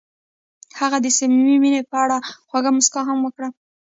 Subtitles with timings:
[0.79, 2.17] هغې د صمیمي مینه په اړه
[2.47, 3.49] خوږه موسکا هم وکړه.